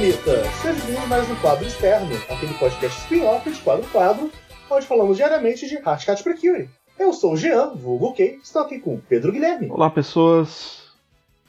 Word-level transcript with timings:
Ermita! 0.00 0.44
Seja 0.62 0.72
bem-vindo 0.72 1.06
mais 1.08 1.30
um 1.30 1.36
Quadro 1.42 1.66
Externo, 1.66 2.08
aquele 2.30 2.54
podcast 2.54 2.98
spin-off 3.00 3.50
de 3.50 3.60
Quadro 3.60 3.86
Quadro, 3.90 4.30
onde 4.70 4.86
falamos 4.86 5.18
diariamente 5.18 5.68
de 5.68 5.76
Hashcat 5.76 6.24
Precure. 6.24 6.70
Eu 6.98 7.12
sou 7.12 7.34
o 7.34 7.36
Jean, 7.36 7.74
vulgo 7.74 8.14
Kay, 8.14 8.38
estou 8.42 8.62
aqui 8.62 8.78
com 8.78 8.94
o 8.94 8.98
Pedro 8.98 9.30
Guilherme. 9.30 9.68
Olá, 9.70 9.90
pessoas. 9.90 10.90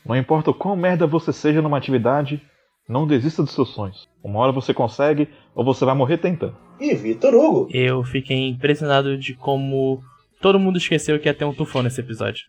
Não 0.05 0.17
importa 0.17 0.51
o 0.51 0.53
quão 0.53 0.75
merda 0.75 1.07
você 1.07 1.31
seja 1.31 1.61
numa 1.61 1.77
atividade, 1.77 2.45
não 2.89 3.07
desista 3.07 3.41
dos 3.41 3.53
seus 3.53 3.69
sonhos. 3.69 4.09
Uma 4.21 4.39
hora 4.39 4.51
você 4.51 4.73
consegue 4.73 5.29
ou 5.55 5.63
você 5.63 5.85
vai 5.85 5.95
morrer 5.95 6.17
tentando. 6.17 6.57
E 6.77 6.93
Vitor 6.93 7.33
Hugo. 7.33 7.69
Eu 7.71 8.03
fiquei 8.03 8.49
impressionado 8.49 9.17
de 9.17 9.33
como 9.33 10.03
todo 10.41 10.59
mundo 10.59 10.77
esqueceu 10.77 11.17
que 11.21 11.29
ia 11.29 11.33
ter 11.33 11.45
um 11.45 11.53
tufão 11.53 11.81
nesse 11.81 12.01
episódio. 12.01 12.43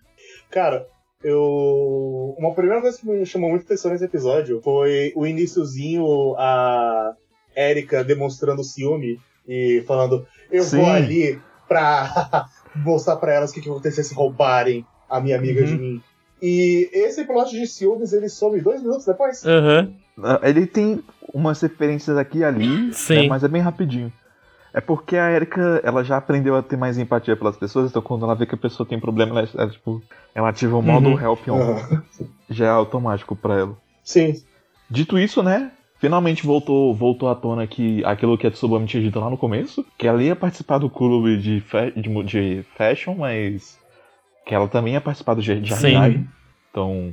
Cara, 0.50 0.84
eu. 1.22 2.34
Uma 2.38 2.54
primeira 2.54 2.80
coisa 2.80 2.98
que 2.98 3.06
me 3.06 3.24
chamou 3.26 3.50
muita 3.50 3.64
atenção 3.64 3.90
nesse 3.90 4.04
episódio 4.04 4.60
foi 4.62 5.12
o 5.16 5.26
iníciozinho, 5.26 6.34
a 6.38 7.12
Erika 7.56 8.02
demonstrando 8.04 8.64
ciúme 8.64 9.18
e 9.46 9.82
falando: 9.86 10.26
Eu 10.50 10.62
Sim. 10.64 10.78
vou 10.78 10.90
ali 10.90 11.40
pra 11.68 12.46
mostrar 12.76 13.16
pra 13.16 13.32
elas 13.34 13.50
o 13.50 13.54
que, 13.54 13.60
que 13.60 13.68
vai 13.68 13.76
acontecer 13.76 14.04
se 14.04 14.14
roubarem 14.14 14.84
a 15.08 15.20
minha 15.20 15.36
amiga 15.36 15.60
Uhum. 15.60 15.66
de 15.66 15.76
mim. 15.78 16.02
E 16.40 16.90
esse 16.92 17.24
plot 17.24 17.50
de 17.52 17.66
ciúmes 17.66 18.12
ele 18.12 18.28
some 18.28 18.60
dois 18.60 18.82
minutos 18.82 19.04
depois. 19.06 19.44
Aham. 19.46 19.92
Ah, 20.24 20.40
Ele 20.42 20.66
tem 20.66 21.00
umas 21.32 21.60
referências 21.60 22.16
aqui 22.18 22.38
e 22.38 22.44
ali, 22.44 22.92
Sim. 22.92 23.14
né, 23.14 23.28
mas 23.28 23.44
é 23.44 23.48
bem 23.48 23.62
rapidinho. 23.62 24.12
É 24.74 24.80
porque 24.80 25.16
a 25.16 25.30
Erika, 25.30 25.80
ela 25.84 26.02
já 26.02 26.16
aprendeu 26.16 26.56
a 26.56 26.62
ter 26.62 26.76
mais 26.78 26.96
empatia 26.98 27.36
pelas 27.36 27.56
pessoas, 27.56 27.90
então 27.90 28.00
quando 28.00 28.24
ela 28.24 28.34
vê 28.34 28.46
que 28.46 28.54
a 28.54 28.58
pessoa 28.58 28.88
tem 28.88 28.98
problema, 28.98 29.38
ela, 29.40 29.48
ela, 29.54 29.70
tipo, 29.70 30.02
ela 30.34 30.48
ativa 30.48 30.76
o 30.76 30.82
modo 30.82 31.10
Uhum. 31.10 31.20
help 31.20 31.48
on. 31.48 31.60
Aham. 31.60 32.02
Já 32.48 32.66
é 32.66 32.70
automático 32.70 33.36
pra 33.36 33.54
ela. 33.58 33.76
Sim. 34.02 34.34
Dito 34.90 35.18
isso, 35.18 35.42
né? 35.42 35.72
Finalmente 35.98 36.44
voltou, 36.46 36.94
voltou 36.94 37.28
à 37.28 37.34
tona 37.34 37.66
que 37.66 38.04
aquilo 38.04 38.36
que 38.36 38.46
a 38.46 38.50
Tsubame 38.50 38.86
tinha 38.86 39.02
dito 39.02 39.20
lá 39.20 39.30
no 39.30 39.38
começo, 39.38 39.84
que 39.96 40.08
ela 40.08 40.22
ia 40.22 40.34
participar 40.34 40.78
do 40.78 40.90
clube 40.90 41.36
de, 41.38 41.60
fa- 41.60 41.90
de, 41.90 42.22
de 42.24 42.64
fashion, 42.76 43.14
mas 43.14 43.78
que 44.46 44.54
ela 44.54 44.66
também 44.68 44.94
ia 44.94 45.00
participar 45.00 45.34
do 45.34 45.42
de 45.42 45.46
Sim. 45.54 45.64
jardinagem. 45.64 46.26
Então, 46.70 47.12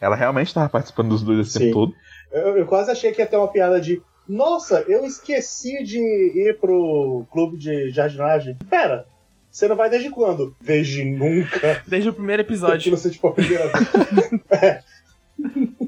ela 0.00 0.16
realmente 0.16 0.46
estava 0.48 0.68
participando 0.68 1.08
dos 1.10 1.22
dois 1.22 1.40
esse 1.40 1.50
Sim. 1.58 1.58
tempo 1.66 1.72
todo. 1.72 1.94
Eu, 2.32 2.56
eu 2.56 2.66
quase 2.66 2.90
achei 2.90 3.12
que 3.12 3.20
ia 3.20 3.26
ter 3.26 3.36
uma 3.36 3.48
piada 3.48 3.80
de. 3.80 4.00
Nossa, 4.28 4.84
eu 4.88 5.04
esqueci 5.04 5.82
de 5.84 5.98
ir 5.98 6.58
pro 6.60 7.24
clube 7.30 7.56
de 7.56 7.90
jardinagem. 7.90 8.56
Pera, 8.70 9.06
você 9.50 9.68
não 9.68 9.76
vai 9.76 9.88
desde 9.90 10.10
quando? 10.10 10.54
Desde 10.60 11.04
nunca. 11.04 11.82
Desde 11.86 12.08
o 12.08 12.12
primeiro 12.12 12.42
episódio. 12.42 12.96
ser 12.96 13.10
tipo 13.10 13.28
a 13.28 13.32
primeira 13.32 13.68
vez. 13.68 14.84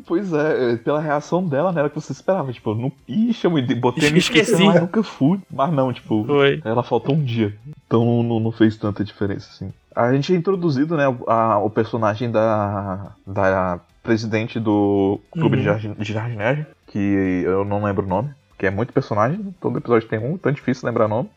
Pois 0.07 0.33
é, 0.33 0.73
é, 0.73 0.77
pela 0.77 1.01
reação 1.01 1.47
dela, 1.47 1.73
né, 1.73 1.79
era 1.81 1.89
o 1.89 1.91
que 1.91 2.01
você 2.01 2.13
esperava. 2.13 2.53
Tipo, 2.53 2.75
não, 2.75 2.93
ixi, 3.09 3.45
eu 3.45 3.51
me 3.51 3.63
botei 3.75 4.11
no 4.11 4.17
Esqueci. 4.19 4.63
mas 4.65 4.81
nunca 4.81 5.03
fui. 5.03 5.41
Mas 5.51 5.73
não, 5.73 5.93
tipo, 5.93 6.25
Foi. 6.25 6.61
Ela 6.65 6.83
faltou 6.83 7.15
um 7.15 7.23
dia. 7.25 7.57
Então 7.87 8.23
não, 8.23 8.41
não- 8.41 8.53
fez 8.53 8.77
tanta 8.77 9.05
diferença, 9.05 9.49
assim. 9.53 9.73
A 9.95 10.13
gente 10.13 10.33
é 10.33 10.37
introduzido, 10.37 10.97
né, 10.97 11.05
a- 11.27 11.59
o 11.59 11.71
personagem 11.71 12.31
da, 12.31 13.13
da 13.27 13.81
presidente 14.07 14.59
do 14.61 15.21
clube 15.33 15.57
Uhum. 15.57 15.63
de, 15.63 15.65
jardin, 15.65 15.93
de 15.95 16.13
jardinagem, 16.13 16.67
que 16.87 16.99
eu 17.45 17.65
não 17.65 17.83
lembro 17.85 18.05
o 18.05 18.09
nome, 18.09 18.31
que 18.59 18.67
é 18.67 18.71
muito 18.71 18.93
personagem, 18.93 19.55
todo 19.61 19.79
episódio 19.79 20.09
tem 20.09 20.19
um, 20.19 20.33
então 20.35 20.51
é 20.51 20.55
difícil 20.55 20.87
lembrar 20.89 21.09
nome. 21.09 21.29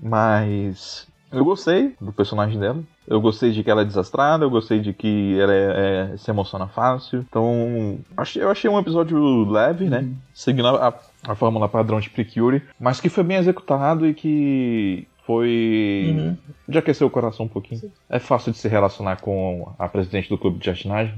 Mas 0.00 1.06
eu 1.32 1.44
gostei 1.44 1.94
do 2.00 2.12
personagem 2.12 2.58
dela. 2.58 2.80
Eu 3.06 3.20
gostei 3.20 3.50
de 3.50 3.62
que 3.64 3.70
ela 3.70 3.82
é 3.82 3.84
desastrada, 3.84 4.44
eu 4.44 4.50
gostei 4.50 4.78
de 4.80 4.92
que 4.92 5.38
ela 5.40 5.52
é- 5.52 6.10
é- 6.12 6.16
se 6.18 6.30
emociona 6.30 6.66
fácil. 6.68 7.24
Então, 7.28 7.98
achei, 8.16 8.42
eu 8.42 8.50
achei 8.50 8.70
um 8.70 8.78
episódio 8.78 9.44
leve, 9.50 9.86
né? 9.88 10.06
Seguindo 10.34 10.68
a, 10.68 10.94
a 11.26 11.34
fórmula 11.34 11.68
padrão 11.68 12.00
de 12.00 12.10
Precure, 12.10 12.62
mas 12.78 13.00
que 13.00 13.08
foi 13.08 13.24
bem 13.24 13.38
executado 13.38 14.06
e 14.06 14.12
que 14.14 15.08
foi. 15.26 16.14
Uhum. 16.16 16.36
de 16.68 16.78
aquecer 16.78 17.06
o 17.06 17.10
coração 17.10 17.46
um 17.46 17.48
pouquinho. 17.48 17.90
É 18.10 18.18
fácil 18.18 18.52
de 18.52 18.58
se 18.58 18.68
relacionar 18.68 19.20
com 19.20 19.72
a 19.78 19.88
presidente 19.88 20.28
do 20.28 20.36
clube 20.38 20.58
de 20.58 20.66
jardinagem. 20.66 21.14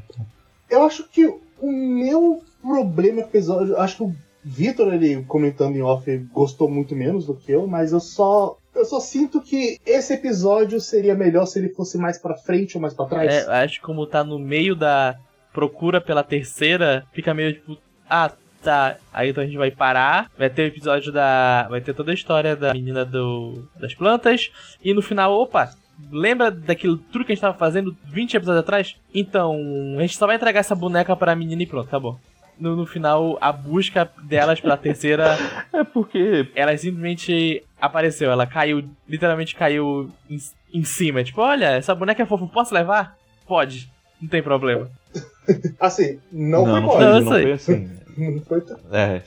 Eu 0.71 0.85
acho 0.85 1.05
que 1.09 1.27
o 1.27 1.73
meu 1.73 2.43
problema 2.63 3.21
episódio. 3.21 3.77
Acho 3.79 3.97
que 3.97 4.03
o 4.05 4.15
Vitor, 4.43 4.93
ele 4.95 5.23
comentando 5.25 5.77
em 5.77 5.83
off, 5.83 6.17
gostou 6.33 6.69
muito 6.71 6.97
menos 6.97 7.27
do 7.27 7.35
que 7.35 7.53
eu, 7.53 7.67
mas 7.67 7.93
eu 7.93 8.01
só. 8.01 8.57
Eu 8.75 8.85
só 8.85 9.01
sinto 9.01 9.41
que 9.41 9.79
esse 9.85 10.15
episódio 10.15 10.81
seria 10.81 11.15
melhor 11.15 11.45
se 11.45 11.59
ele 11.59 11.71
fosse 11.71 11.99
mais 11.99 12.19
pra 12.19 12.37
frente 12.37 12.77
ou 12.77 12.81
mais 12.81 12.95
pra 12.95 13.07
trás. 13.07 13.33
É, 13.33 13.63
acho 13.65 13.81
que 13.81 13.85
como 13.85 14.07
tá 14.07 14.23
no 14.23 14.39
meio 14.39 14.77
da 14.77 15.17
procura 15.53 16.01
pela 16.01 16.23
terceira, 16.23 17.05
fica 17.13 17.35
meio 17.35 17.55
tipo, 17.55 17.77
ah, 18.09 18.33
tá, 18.63 18.97
aí 19.13 19.31
então 19.31 19.43
a 19.43 19.47
gente 19.47 19.59
vai 19.59 19.71
parar, 19.71 20.31
vai 20.39 20.49
ter 20.49 20.63
o 20.63 20.67
episódio 20.67 21.13
da. 21.13 21.67
Vai 21.69 21.81
ter 21.81 21.93
toda 21.95 22.13
a 22.13 22.15
história 22.15 22.55
da 22.55 22.73
menina 22.73 23.05
do, 23.05 23.69
das 23.79 23.95
plantas, 23.95 24.51
e 24.83 24.95
no 24.95 25.03
final, 25.03 25.33
opa, 25.33 25.75
lembra 26.11 26.51
daquilo 26.51 26.97
tudo 26.97 27.25
que 27.25 27.33
a 27.33 27.35
gente 27.35 27.43
tava 27.43 27.57
fazendo 27.57 27.97
20 28.05 28.35
episódios 28.37 28.61
atrás? 28.61 28.97
Então, 29.15 29.55
a 29.99 30.01
gente 30.03 30.17
só 30.17 30.27
vai 30.27 30.37
entregar 30.37 30.61
essa 30.61 30.75
boneca 30.75 31.15
pra 31.17 31.35
menina 31.35 31.63
e 31.63 31.67
pronto, 31.67 31.87
acabou. 31.89 32.19
No, 32.59 32.77
no 32.77 32.85
final, 32.87 33.39
a 33.41 33.51
busca 33.53 34.11
delas 34.25 34.61
pela 34.61 34.77
terceira, 34.77 35.37
É 35.73 35.83
porque. 35.83 36.49
ela 36.55 36.77
simplesmente 36.77 37.63
apareceu, 37.81 38.31
ela 38.31 38.47
caiu, 38.47 38.85
literalmente 39.09 39.55
caiu 39.57 40.11
em, 40.29 40.37
em 40.75 40.85
cima. 40.85 41.25
Tipo, 41.25 41.41
olha, 41.41 41.67
essa 41.71 41.95
boneca 41.95 42.23
é 42.23 42.27
fofa, 42.27 42.47
posso 42.47 42.75
levar? 42.75 43.17
Pode, 43.47 43.91
não 44.21 44.29
tem 44.29 44.43
problema. 44.43 44.91
Assim, 45.81 46.21
não, 46.31 46.65
foi 46.67 46.81
não, 46.81 46.89
foi, 46.93 47.05
Não, 47.05 47.21
não 47.23 47.33
sei. 47.33 47.43
foi 47.43 47.53
assim. 47.53 47.91
Não 48.17 48.41
foi 48.43 48.61
tão- 48.61 48.79
É. 48.93 49.23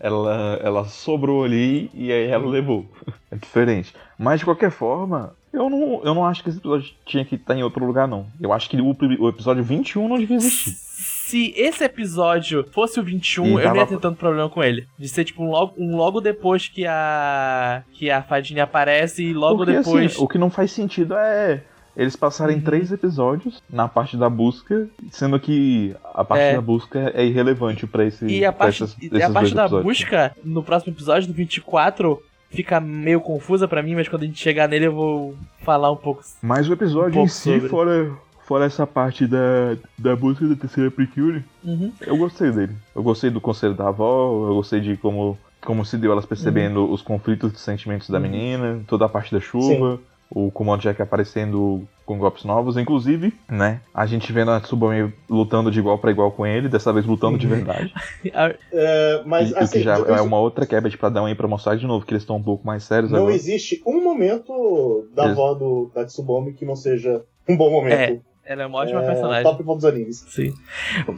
Ela, 0.00 0.58
ela 0.62 0.84
sobrou 0.84 1.44
ali 1.44 1.88
e 1.94 2.10
aí 2.12 2.26
ela 2.26 2.46
levou. 2.48 2.84
É 3.30 3.36
diferente. 3.36 3.94
Mas 4.18 4.40
de 4.40 4.44
qualquer 4.44 4.70
forma, 4.70 5.34
eu 5.52 5.68
não, 5.70 6.00
eu 6.04 6.14
não 6.14 6.24
acho 6.24 6.42
que 6.42 6.48
esse 6.48 6.58
episódio 6.58 6.90
tinha 7.04 7.24
que 7.24 7.34
estar 7.34 7.54
em 7.56 7.62
outro 7.62 7.84
lugar, 7.84 8.08
não. 8.08 8.26
Eu 8.40 8.52
acho 8.52 8.68
que 8.70 8.80
o, 8.80 8.96
o 9.20 9.28
episódio 9.28 9.62
21 9.62 10.08
não 10.08 10.18
devia 10.18 10.36
existir. 10.36 10.70
Se 10.70 11.54
esse 11.56 11.82
episódio 11.84 12.66
fosse 12.72 13.00
o 13.00 13.02
21, 13.02 13.44
E 13.44 13.48
eu 13.48 13.52
não 13.54 13.60
ia 13.60 13.68
tava- 13.72 13.86
ter 13.86 13.98
tanto 13.98 14.18
problema 14.18 14.48
com 14.50 14.62
ele. 14.62 14.86
De 14.98 15.08
ser 15.08 15.24
tipo 15.24 15.42
um 15.42 15.50
logo, 15.50 15.74
um 15.78 15.96
logo 15.96 16.20
depois 16.20 16.68
que 16.68 16.86
a. 16.86 17.82
que 17.92 18.10
a 18.10 18.22
fadinha 18.22 18.64
aparece 18.64 19.22
e 19.24 19.32
logo 19.32 19.58
Porque, 19.58 19.72
depois. 19.78 20.12
assim, 20.12 20.22
o 20.22 20.28
que 20.28 20.36
não 20.38 20.50
faz 20.50 20.72
sentido 20.72 21.14
é 21.14 21.62
eles 21.96 22.16
passarem 22.16 22.56
Uhum. 22.56 22.62
três 22.62 22.90
episódios 22.92 23.62
na 23.70 23.86
parte 23.88 24.16
da 24.16 24.28
busca, 24.28 24.88
sendo 25.10 25.38
que 25.38 25.94
a 26.14 26.24
parte 26.24 26.42
É. 26.42 26.54
da 26.54 26.60
busca 26.60 27.12
é 27.14 27.24
irrelevante 27.24 27.86
pra 27.86 28.04
esse 28.04 28.24
E 28.26 28.44
a 28.44 28.52
parte, 28.52 28.82
e 29.12 29.22
a 29.22 29.30
parte 29.30 29.54
da 29.54 29.64
episódios. 29.64 29.82
busca, 29.84 30.34
no 30.42 30.62
próximo 30.62 30.92
episódio, 30.92 31.28
do 31.28 31.34
24, 31.34 32.22
fica 32.52 32.78
meio 32.80 33.20
confusa 33.20 33.66
pra 33.66 33.82
mim, 33.82 33.94
mas 33.94 34.08
quando 34.08 34.22
a 34.22 34.26
gente 34.26 34.38
chegar 34.38 34.68
nele 34.68 34.86
eu 34.86 34.92
vou 34.94 35.34
falar 35.62 35.90
um 35.90 35.96
pouco. 35.96 36.22
Mas 36.42 36.68
o 36.68 36.72
episódio 36.72 37.20
um 37.20 37.24
em 37.24 37.28
si, 37.28 37.44
sobre. 37.54 37.68
fora, 37.68 38.12
fora 38.46 38.64
essa 38.66 38.86
parte 38.86 39.26
da, 39.26 39.76
da 39.98 40.14
busca 40.14 40.46
da 40.46 40.54
terceira 40.54 40.90
Precure, 40.90 41.44
Uhum. 41.64 41.92
eu 42.00 42.16
gostei 42.16 42.50
dele. 42.50 42.74
Eu 42.94 43.02
gostei 43.02 43.30
do 43.30 43.40
conselho 43.40 43.74
da 43.74 43.88
avó, 43.88 44.48
eu 44.48 44.54
gostei 44.54 44.80
de 44.80 44.96
como, 44.96 45.38
como 45.64 45.84
se 45.84 45.96
deu 45.96 46.12
elas 46.12 46.26
percebendo 46.26 46.90
os 46.92 47.00
conflitos 47.02 47.52
de 47.52 47.58
sentimentos 47.60 48.08
da 48.10 48.16
Uhum. 48.18 48.22
menina, 48.22 48.80
toda 48.86 49.06
a 49.06 49.08
parte 49.08 49.32
da 49.32 49.40
chuva, 49.40 49.98
o 50.34 50.50
Kumon 50.50 50.76
Jack 50.78 51.00
aparecendo 51.02 51.86
com 52.04 52.18
golpes 52.18 52.44
novos, 52.44 52.76
inclusive, 52.76 53.32
né? 53.48 53.80
A 53.94 54.06
gente 54.06 54.32
vendo 54.32 54.50
a 54.50 54.60
Tsubame 54.60 55.12
lutando 55.30 55.70
de 55.70 55.78
igual 55.78 55.98
pra 55.98 56.10
igual 56.10 56.32
com 56.32 56.44
ele, 56.46 56.68
dessa 56.68 56.92
vez 56.92 57.06
lutando 57.06 57.38
de 57.38 57.46
verdade. 57.48 57.92
É, 58.72 59.22
mas 59.24 59.50
e, 59.50 59.54
o 59.54 59.58
assim, 59.58 59.78
que 59.78 59.84
já 59.84 59.98
eu- 59.98 60.14
é 60.14 60.20
uma 60.20 60.38
outra 60.38 60.66
quebra 60.66 60.90
de 60.90 60.98
padrão 60.98 61.26
aí 61.26 61.34
pra 61.34 61.46
mostrar 61.48 61.76
de 61.76 61.86
novo 61.86 62.04
que 62.04 62.12
eles 62.12 62.22
estão 62.22 62.36
um 62.36 62.42
pouco 62.42 62.66
mais 62.66 62.84
sérios 62.84 63.10
não 63.12 63.20
agora. 63.20 63.34
existe 63.34 63.80
um 63.86 64.02
momento 64.02 65.08
da 65.14 65.30
avó 65.30 65.54
do, 65.54 65.90
da 65.94 66.04
Tsubame 66.04 66.52
que 66.52 66.64
não 66.64 66.76
seja 66.76 67.22
um 67.48 67.56
bom 67.56 67.70
momento. 67.70 68.22
Ela 68.44 68.64
é 68.64 68.66
uma 68.66 68.78
ótima 68.80 69.02
É, 69.02 69.06
personagem. 69.06 69.42
Top 69.44 69.62
pontos 69.62 69.84
animes. 69.84 70.16
Sim. 70.28 70.52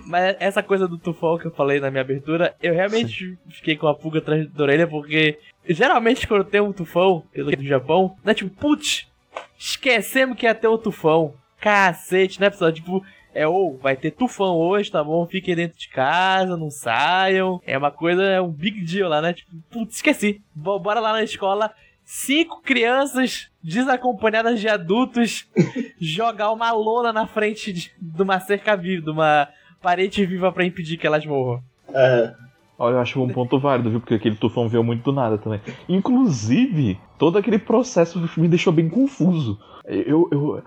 Mas 0.07 0.37
essa 0.39 0.63
coisa 0.63 0.87
do 0.87 0.99
tufão 0.99 1.39
que 1.39 1.47
eu 1.47 1.51
falei 1.51 1.81
na 1.81 1.91
minha 1.91 2.03
abertura, 2.03 2.55
eu 2.63 2.75
realmente 2.75 3.39
fiquei 3.49 3.77
com 3.77 3.87
a 3.89 3.95
pulga 3.95 4.19
atrás 4.19 4.47
da 4.53 4.63
orelha, 4.63 4.87
porque 4.87 5.39
geralmente 5.69 6.27
quando 6.27 6.45
tem 6.45 6.61
um 6.61 6.73
tufão, 6.73 7.23
pelo 7.33 7.51
do 7.55 7.65
Japão, 7.65 8.17
né, 8.25 8.35
tipo, 8.35 8.51
putz, 8.51 9.07
esquecemos 9.59 10.37
que 10.37 10.47
ia 10.47 10.55
ter 10.55 10.69
um 10.69 10.79
tufão. 10.79 11.35
Cacete, 11.61 12.41
né, 12.41 12.51
pessoal? 12.51 12.71
Tipo, 12.73 13.03
é 13.35 13.47
ou 13.47 13.79
vai 13.79 13.97
ter 13.97 14.11
tufão 14.11 14.57
hoje, 14.57 14.91
tá 14.91 15.03
bom? 15.03 15.27
Fiquem 15.27 15.57
dentro 15.57 15.79
de 15.79 15.89
casa, 15.89 16.57
não 16.57 16.71
saiam. 16.71 17.61
É 17.67 17.77
uma 17.79 17.91
coisa, 17.91 18.23
é 18.23 18.41
um 18.41 18.51
big 18.51 18.83
deal 18.85 19.09
lá, 19.09 19.23
né? 19.23 19.33
Tipo, 19.33 19.51
putz, 19.71 19.97
esqueci. 19.97 20.43
Bo- 20.55 20.79
Bora 20.79 21.01
lá 21.01 21.13
na 21.13 21.23
escola. 21.23 21.73
Cinco 22.05 22.61
crianças 22.63 23.49
desacompanhadas 23.63 24.61
de 24.61 24.69
adultos 24.69 25.49
jogar 25.99 26.53
uma 26.53 26.71
lona 26.73 27.13
na 27.15 27.27
frente 27.27 27.73
de, 27.73 27.91
de 27.99 28.23
uma 28.23 28.39
cerca 28.41 28.77
viva, 28.77 29.03
de 29.03 29.11
uma 29.11 29.49
parede 29.81 30.25
viva 30.27 30.53
pra 30.53 30.67
impedir 30.67 30.99
que 30.99 31.07
elas 31.07 31.25
morram. 31.25 31.63
É, 31.95 32.35
Olha, 32.79 32.95
eu 32.95 33.01
acho 33.01 33.23
um 33.23 33.29
ponto 33.29 33.59
válido, 33.59 33.91
viu? 33.91 34.01
Porque 34.01 34.15
aquele 34.15 34.37
tufão 34.37 34.69
veio 34.69 34.83
muito 34.83 35.03
do 35.03 35.13
nada 35.13 35.39
também. 35.39 35.61
Inclusive, 35.89 36.99
todo 37.19 37.39
aquele 37.39 37.59
processo 37.59 38.19
me 38.37 38.49
deixou 38.49 38.73
bem 38.73 38.89
confuso. 38.89 39.59
Eu. 39.87 40.29
eu 40.33 40.65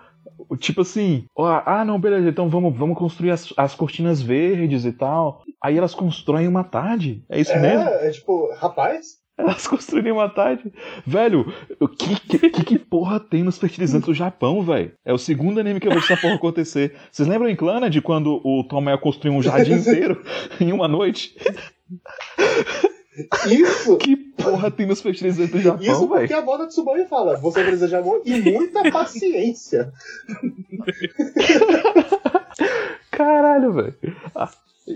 tipo 0.59 0.81
assim, 0.81 1.25
ó, 1.36 1.62
ah 1.65 1.83
não, 1.83 2.00
beleza, 2.00 2.30
então 2.30 2.48
vamos, 2.48 2.77
vamos 2.77 2.98
construir 2.98 3.31
as, 3.31 3.54
as 3.57 3.75
cortinas 3.75 4.21
verdes 4.21 4.86
e 4.86 4.92
tal. 4.92 5.42
Aí 5.62 5.77
elas 5.77 5.94
constroem 5.94 6.48
uma 6.48 6.63
tarde. 6.63 7.24
É 7.30 7.39
isso 7.39 7.51
é, 7.51 7.59
mesmo? 7.59 7.89
é 7.89 8.09
tipo, 8.12 8.54
rapaz, 8.56 9.18
Elas 9.38 9.68
construíram 9.68 10.16
uma 10.18 10.30
tarde. 10.30 10.74
Velho, 11.06 11.54
o 11.80 11.88
que, 11.88 12.19
que, 12.19 12.50
que, 12.50 12.80
porra 12.80 13.19
tem 13.19 13.44
nos 13.44 13.60
fertilizantes 13.60 14.07
do 14.07 14.13
Japão, 14.13 14.63
velho? 14.63 14.94
É 15.06 15.13
o 15.13 15.18
segundo 15.18 15.60
anime 15.60 15.80
que 15.80 15.88
eu 15.88 15.92
vejo 15.92 16.06
essa 16.06 16.19
porra 16.19 16.36
acontecer. 16.36 16.95
Vocês 17.12 17.28
lembram 17.28 17.50
em 17.50 17.56
Clannad 17.56 17.95
quando 18.01 18.42
o 18.44 18.63
Tomoya 18.63 18.98
construiu 18.98 19.38
um 19.38 19.42
jardim 19.42 19.74
inteiro 19.78 20.24
em 20.60 20.74
uma 20.74 20.88
noite? 20.88 21.38
isso, 23.48 23.98
Que 23.98 24.16
porra 24.16 24.72
tem 24.72 24.88
nos 24.88 25.01
fertilizantes 25.01 25.51
do 25.51 25.57
isso 25.57 25.68
Japão, 25.68 26.07
porque 26.07 26.28
velho? 26.28 26.40
a 26.40 26.42
moda 26.42 26.68
Tsubame 26.68 27.06
fala, 27.06 27.38
você 27.38 27.63
precisa 27.63 27.88
de 27.88 27.95
amor 27.95 28.22
e 28.25 28.42
muita 28.42 28.92
paciência. 28.92 29.94
Caralho, 33.12 33.74
velho. 33.74 33.95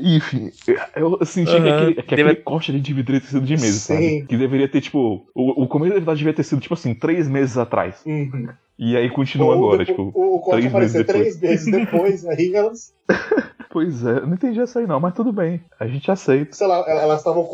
Enfim, 0.01 0.51
eu 0.95 1.25
senti 1.25 1.51
que 1.51 1.57
Aham. 1.57 1.75
aquele, 1.77 1.93
que 2.03 2.15
Deve- 2.15 2.21
aquele 2.31 2.43
corte 2.43 2.71
ali 2.71 2.79
deveria 2.81 3.21
ter 3.21 3.27
sido 3.27 3.45
de 3.45 3.53
meses, 3.53 3.81
sabe? 3.83 3.99
Sim. 4.01 4.25
Que 4.25 4.37
deveria 4.37 4.67
ter, 4.67 4.81
tipo. 4.81 5.25
O, 5.35 5.63
o 5.63 5.67
começo 5.67 5.89
da 5.93 5.99
verdade 5.99 6.17
devia 6.19 6.33
ter 6.33 6.43
sido, 6.43 6.61
tipo 6.61 6.73
assim, 6.73 6.93
três 6.93 7.27
meses 7.27 7.57
atrás. 7.57 8.01
Uhum. 8.05 8.49
E 8.79 8.97
aí 8.97 9.09
continua 9.11 9.47
Ou 9.47 9.53
agora, 9.53 9.85
depois- 9.85 10.07
tipo. 10.07 10.19
o, 10.19 10.35
o 10.35 10.39
corte 10.39 10.67
meses 10.69 11.05
três 11.05 11.39
meses 11.39 11.71
depois, 11.71 12.25
aí 12.25 12.55
elas, 12.55 12.93
Pois 13.69 14.05
é, 14.05 14.17
eu 14.17 14.27
não 14.27 14.33
entendi 14.33 14.59
essa 14.59 14.79
aí 14.79 14.87
não, 14.87 14.99
mas 14.99 15.13
tudo 15.13 15.31
bem. 15.31 15.61
A 15.79 15.87
gente 15.87 16.11
aceita. 16.11 16.53
sei 16.53 16.67
lá, 16.67 16.83
elas 16.89 17.19
estavam 17.19 17.47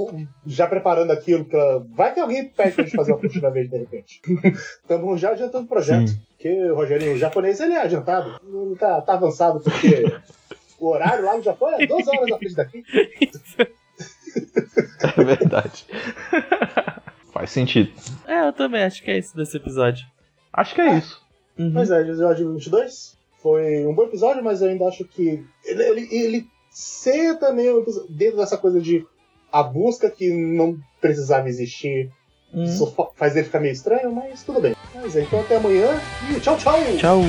já 0.48 0.66
preparando 0.66 1.12
aquilo 1.12 1.46
pra. 1.46 1.80
Vai 1.96 2.12
que 2.14 2.20
alguém 2.20 2.46
pede 2.46 2.72
pra 2.72 2.84
gente 2.86 2.96
fazer 2.96 3.12
uma 3.12 3.20
cortina 3.20 3.52
verde 3.52 3.70
de 3.70 3.78
repente. 3.78 4.22
Estamos 4.82 5.20
já 5.22 5.30
adiantando 5.32 5.66
o 5.66 5.68
projeto. 5.68 6.08
Sim. 6.08 6.18
Porque 6.36 6.72
o 6.72 6.76
Rogerinho, 6.76 7.14
o 7.14 7.18
japonês, 7.18 7.60
ele 7.60 7.74
é 7.74 7.82
adiantado. 7.82 8.40
Ele 8.48 8.76
tá, 8.76 9.00
tá 9.02 9.14
avançado, 9.14 9.60
porque 9.60 10.06
o 10.80 10.88
horário 10.90 11.26
lá 11.26 11.36
no 11.38 11.44
Japão 11.44 11.70
é 11.80 11.86
12 11.86 12.10
horas 12.10 12.32
à 12.32 12.38
frente 12.38 12.56
daqui. 12.56 12.84
É 15.18 15.24
verdade. 15.24 15.86
Faz 17.32 17.50
sentido. 17.52 17.92
É, 18.28 18.48
eu 18.48 18.54
também 18.54 18.84
acho 18.84 19.02
que 19.04 19.10
é 19.10 19.18
isso 19.18 19.36
desse 19.36 19.58
episódio. 19.58 20.06
Acho 20.54 20.76
que 20.76 20.82
é 20.82 20.98
isso. 20.98 21.22
Uhum. 21.58 21.72
Pois 21.74 21.90
é, 21.90 22.02
episódio 22.02 22.54
22 22.54 23.18
foi 23.42 23.86
um 23.86 23.94
bom 23.96 24.04
episódio, 24.04 24.44
mas 24.44 24.62
eu 24.62 24.70
ainda 24.70 24.86
acho 24.88 25.06
que 25.06 25.44
ele, 25.66 25.84
ele, 25.84 26.08
ele 26.12 26.48
ser 26.70 27.36
também 27.40 27.66
episódio- 27.68 28.10
dentro 28.12 28.38
dessa 28.38 28.58
coisa 28.58 28.80
de 28.80 29.06
a 29.52 29.64
busca 29.64 30.10
que 30.12 30.32
não 30.32 30.78
precisava 31.02 31.48
existir. 31.50 32.12
Uhum. 32.54 32.68
Faz 33.16 33.36
ele 33.36 33.46
ficar 33.46 33.60
meio 33.60 33.74
estranho, 33.74 34.12
mas 34.12 34.44
tudo 34.44 34.62
bem. 34.62 34.76
Mas 34.94 35.16
é, 35.16 35.22
então 35.22 35.40
até 35.42 35.56
amanhã 35.58 36.00
e 36.36 36.40
tchau, 36.40 36.58
tchau! 36.58 36.76
Tchau. 37.00 37.22